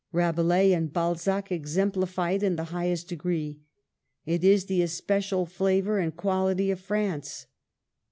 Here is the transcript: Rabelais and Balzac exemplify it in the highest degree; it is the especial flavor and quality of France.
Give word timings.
Rabelais 0.11 0.73
and 0.73 0.91
Balzac 0.91 1.51
exemplify 1.51 2.31
it 2.31 2.41
in 2.41 2.55
the 2.55 2.63
highest 2.73 3.07
degree; 3.07 3.59
it 4.25 4.43
is 4.43 4.65
the 4.65 4.81
especial 4.81 5.45
flavor 5.45 5.99
and 5.99 6.17
quality 6.17 6.71
of 6.71 6.79
France. 6.79 7.45